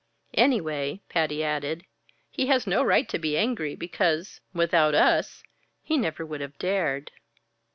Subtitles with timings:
[0.33, 1.83] "Anyway," Patty added,
[2.31, 5.43] "he has no right to be angry, because without us
[5.83, 7.11] he never would have dared."